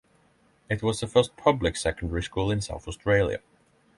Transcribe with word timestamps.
It 0.67 0.81
was 0.81 0.99
the 0.99 1.05
first 1.05 1.37
public 1.37 1.75
secondary 1.75 2.23
school 2.23 2.49
in 2.49 2.59
South 2.61 2.87
Australia. 2.87 3.39